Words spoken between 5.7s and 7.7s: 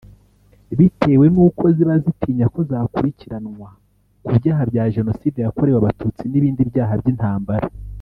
Abatutsi n’ibindi byaha by’intambara